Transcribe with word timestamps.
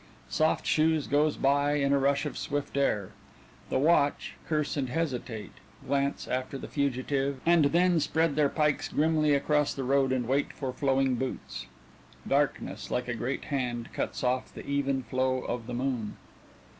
Soft 0.29 0.65
Shoes 0.65 1.05
goes 1.05 1.37
by 1.37 1.73
in 1.73 1.93
a 1.93 1.99
rush 1.99 2.25
of 2.25 2.35
swift 2.35 2.75
air. 2.75 3.11
The 3.69 3.77
watch 3.77 4.33
curse 4.47 4.75
and 4.75 4.89
hesitate, 4.89 5.51
glance 5.85 6.27
after 6.27 6.57
the 6.57 6.67
fugitive, 6.67 7.39
and 7.45 7.65
then 7.65 7.99
spread 7.99 8.35
their 8.35 8.49
pikes 8.49 8.89
grimly 8.89 9.35
across 9.35 9.75
the 9.75 9.83
road 9.83 10.11
and 10.11 10.27
wait 10.27 10.53
for 10.53 10.73
Flowing 10.73 11.17
Boots. 11.17 11.67
Darkness, 12.27 12.89
like 12.89 13.07
a 13.07 13.13
great 13.13 13.45
hand, 13.53 13.89
cuts 13.93 14.23
off 14.23 14.51
the 14.51 14.65
even 14.65 15.03
flow 15.03 15.45
the 15.67 15.71
moon. 15.75 16.17